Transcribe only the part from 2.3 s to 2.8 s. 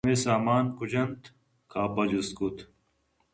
کُت